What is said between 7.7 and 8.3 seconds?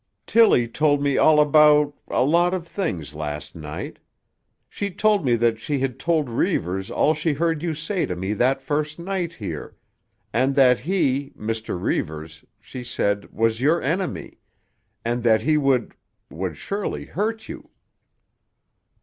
say to